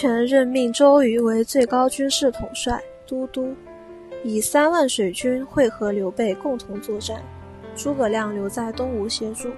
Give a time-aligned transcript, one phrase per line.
[0.00, 3.54] 权任命周瑜为最高军事统帅、都督，
[4.24, 7.20] 以三万水军会合刘备共同作战。
[7.76, 9.50] 诸葛亮留在东吴协助。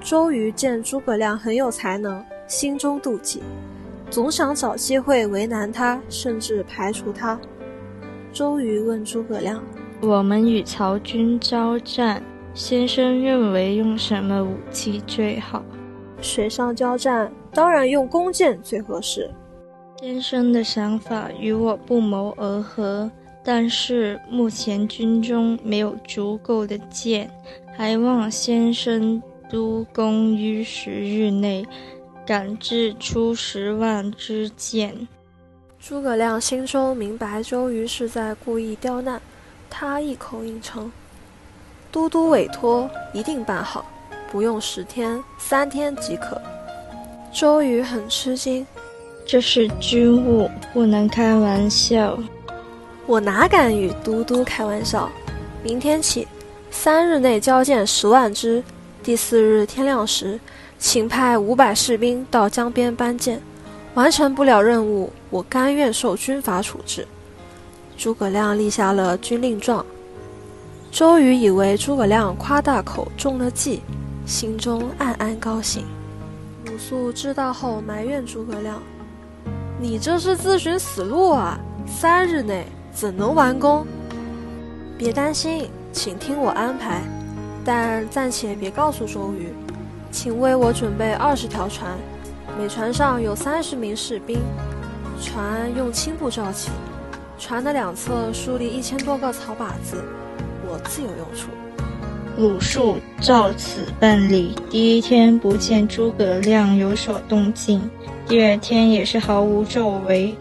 [0.00, 3.40] 周瑜见诸葛亮很有才能，心中妒忌，
[4.10, 7.38] 总想找机会为难他，甚至排除他。
[8.32, 9.62] 周瑜问诸葛亮
[10.02, 12.20] ：“我们与曹军交战，
[12.54, 15.64] 先生认为用什么武器最好？”
[16.20, 19.30] 水上交战，当然用弓箭最合适。
[20.00, 23.10] 先生的想法与我不谋而合，
[23.42, 27.30] 但是目前军中没有足够的箭，
[27.76, 31.66] 还望先生督工于十日内
[32.24, 35.08] 赶制出十万支箭。
[35.80, 39.20] 诸葛亮心中明白周瑜是在故意刁难，
[39.70, 40.92] 他一口应承
[41.90, 43.84] ：“都督委托，一定办好。”
[44.30, 46.38] 不用十天，三天即可。
[47.32, 48.66] 周瑜很吃惊，
[49.26, 52.18] 这是军务，不能开玩笑。
[53.06, 55.08] 我哪敢与都督开玩笑？
[55.62, 56.26] 明天起，
[56.70, 58.62] 三日内交箭十万支。
[59.02, 60.40] 第四日天亮时，
[60.78, 63.40] 请派五百士兵到江边搬箭。
[63.94, 67.06] 完成不了任务，我甘愿受军法处置。
[67.96, 69.84] 诸葛亮立下了军令状。
[70.90, 73.80] 周瑜以为诸葛亮夸大口中了计。
[74.24, 75.84] 心中暗暗高兴。
[76.78, 78.80] 鲁肃知道后埋怨诸葛亮
[79.82, 81.58] ：“你这是自寻死路啊！
[81.88, 83.84] 三日内怎能完工？”
[84.96, 87.02] 别担心，请听我安排。
[87.64, 89.52] 但暂且别告诉周瑜，
[90.12, 91.98] 请为我准备二十条船，
[92.56, 94.38] 每船上有三十名士兵，
[95.20, 96.70] 船用青布罩起，
[97.40, 100.04] 船的两侧竖立一千多个草靶子，
[100.64, 101.48] 我自有用处。
[102.38, 104.54] 鲁肃照此办理。
[104.70, 107.82] 第一天不见诸葛亮有所动静，
[108.28, 110.32] 第二天也是毫无作为。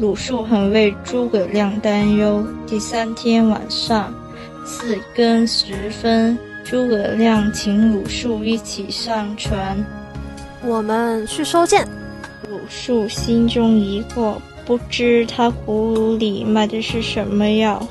[0.00, 2.42] 鲁肃很为诸葛亮担忧。
[2.66, 4.10] 第三天晚上
[4.64, 9.76] 四更时分，诸葛亮请鲁肃一起上船，
[10.64, 11.86] 我们去收箭。
[12.48, 17.86] 鲁肃心中疑惑，不知他葫芦里卖的是什么药。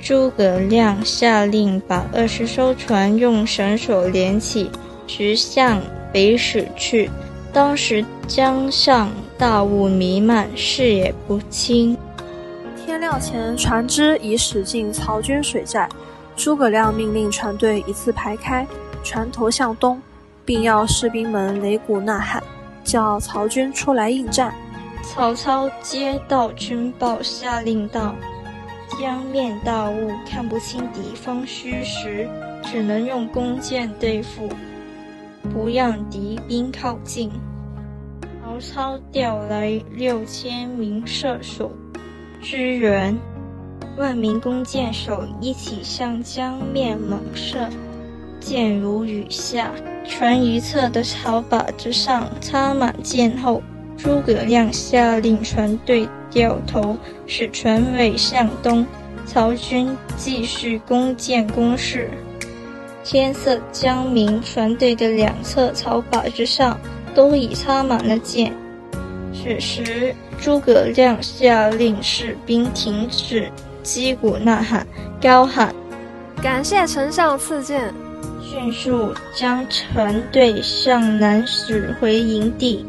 [0.00, 4.70] 诸葛亮下令把二十艘船用绳索连起，
[5.06, 5.80] 直向
[6.12, 7.10] 北驶去。
[7.52, 11.96] 当时江上大雾弥漫，视野不清。
[12.84, 15.88] 天亮前，船只已驶进曹军水寨。
[16.36, 18.66] 诸葛亮命令船队一字排开，
[19.02, 20.00] 船头向东，
[20.44, 22.42] 并要士兵们擂鼓呐喊，
[22.84, 24.54] 叫曹军出来应战。
[25.02, 28.14] 曹操接到军报，下令道。
[28.96, 32.28] 江面大雾，看不清敌方虚实，
[32.62, 34.48] 只能用弓箭对付，
[35.52, 37.30] 不让敌兵靠近。
[38.42, 41.70] 曹操调来六千名射手
[42.40, 43.16] 支援，
[43.96, 47.68] 万名弓箭手一起向江面猛射，
[48.40, 49.70] 箭如雨下。
[50.06, 53.62] 船一侧的草靶子上插满箭后，
[53.98, 56.08] 诸葛亮下令船队。
[56.30, 56.94] 掉头，
[57.26, 58.86] 使船尾向东。
[59.24, 62.10] 曹军继续弓箭攻势。
[63.02, 66.78] 天色将明，船队的两侧草靶之上
[67.14, 68.52] 都已插满了箭。
[69.32, 73.50] 此时，诸葛亮下令士兵停止
[73.82, 74.86] 击鼓呐喊，
[75.22, 75.74] 高喊
[76.42, 77.92] ：“感谢丞相赐箭！”
[78.44, 82.84] 迅速将船队向南驶回营地。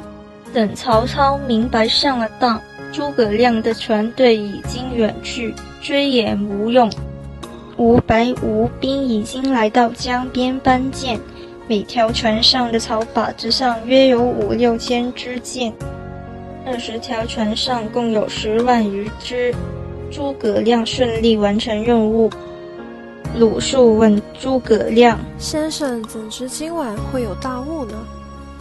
[0.54, 2.62] 等曹操明白上了当。
[2.92, 6.92] 诸葛亮的船队已经远去，追也无用。
[7.78, 11.20] 五百吴兵已经来到江边搬箭，
[11.68, 15.72] 每条船上的草靶子上约有五六千支箭，
[16.66, 19.54] 二十条船上共有十万余支。
[20.12, 22.30] 诸葛亮顺利完成任务。
[23.38, 27.94] 鲁肃问诸葛亮：“先生怎知今晚会有大雾呢？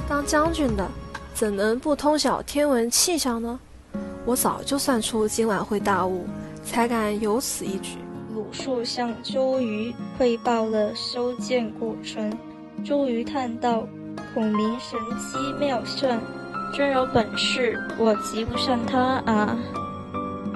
[0.06, 0.86] 当将军的，
[1.38, 3.60] 怎能不通晓天文气象呢？”
[4.26, 6.26] 我早就算出今晚会大雾，
[6.64, 7.92] 才敢有此一举。
[8.34, 12.36] 鲁肃向周瑜汇报了修建过程。
[12.84, 13.86] 周瑜叹道
[14.34, 16.20] ：“孔明神机妙算，
[16.76, 19.56] 真有本事，我及不上他啊。”